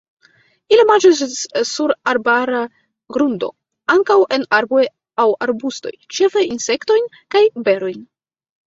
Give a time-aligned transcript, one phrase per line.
[0.75, 2.63] Ili manĝas sur arbara
[3.17, 3.51] grundo,
[3.97, 4.85] ankaŭ en arboj
[5.27, 8.05] aŭ arbustoj, ĉefe insektojn kaj berojn.